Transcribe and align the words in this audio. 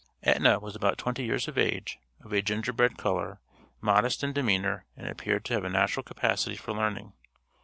Etna 0.23 0.57
was 0.57 0.75
about 0.75 0.97
twenty 0.97 1.23
years 1.23 1.47
of 1.47 1.59
age, 1.59 1.99
of 2.21 2.33
a 2.33 2.41
"ginger 2.41 2.73
bread" 2.73 2.97
color, 2.97 3.39
modest 3.81 4.23
in 4.23 4.33
demeanor, 4.33 4.83
and 4.97 5.05
appeared 5.07 5.45
to 5.45 5.53
have 5.53 5.63
a 5.63 5.69
natural 5.69 6.01
capacity 6.03 6.55
for 6.55 6.73
learning. 6.73 7.13